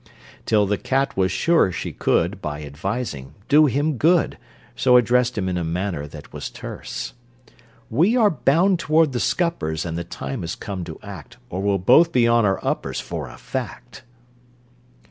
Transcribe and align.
Till 0.47 0.65
the 0.65 0.79
cat 0.79 1.15
was 1.15 1.31
sure 1.31 1.71
she 1.71 1.91
could, 1.93 2.41
By 2.41 2.63
advising, 2.63 3.35
do 3.47 3.67
him 3.67 3.97
good 3.99 4.39
So 4.75 4.97
addressed 4.97 5.37
him 5.37 5.47
in 5.47 5.59
a 5.59 5.63
manner 5.63 6.07
that 6.07 6.33
was 6.33 6.49
terse: 6.49 7.13
"We 7.87 8.17
are 8.17 8.31
bound 8.31 8.79
toward 8.79 9.11
the 9.11 9.19
scuppers, 9.19 9.85
And 9.85 9.99
the 9.99 10.03
time 10.03 10.41
has 10.41 10.55
come 10.55 10.83
to 10.85 10.97
act, 11.03 11.37
Or 11.51 11.61
we'll 11.61 11.77
both 11.77 12.11
be 12.11 12.27
on 12.27 12.45
our 12.45 12.59
uppers 12.65 12.99
For 12.99 13.29
a 13.29 13.37
fact!" 13.37 14.01